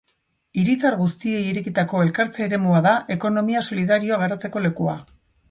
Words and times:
Hiritar 0.61 0.95
guztiei 1.01 1.41
irekitako 1.49 2.01
elkartze-eremua 2.05 2.81
da, 2.87 2.95
ekonomia 3.17 3.63
solidarioa 3.69 4.21
garatzeko 4.25 4.67
lekua. 4.67 4.99